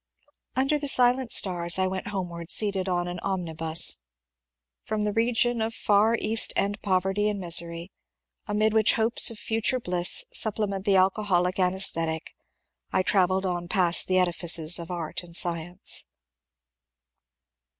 [0.55, 3.97] Under the silent stars I went homeward seated on an omni bus.
[4.83, 5.75] From the region of
[6.17, 7.91] East End poverty and misery,
[8.47, 12.33] amid which hopes of future bliss supplement the alcoholic anaes thetic,
[12.91, 16.05] I travelled on past the edifices of Art and Science.